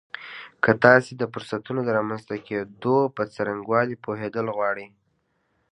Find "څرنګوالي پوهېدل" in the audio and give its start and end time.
3.33-4.45